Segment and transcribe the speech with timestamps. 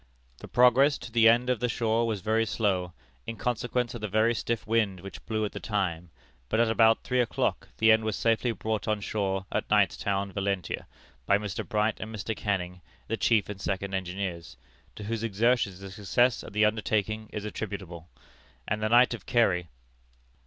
[0.39, 2.91] "The progress of the end to the shore was very slow,
[3.27, 6.09] in consequence of the very stiff wind which blew at the time,
[6.49, 10.87] but at about three o'clock the end was safely brought on shore at Knightstown, Valentia,
[11.27, 11.63] by Mr.
[11.63, 12.35] Bright and Mr.
[12.35, 14.57] Canning, the chief and second engineers,
[14.95, 18.09] to whose exertions the success of the undertaking is attributable,
[18.67, 19.67] and the Knight of Kerry.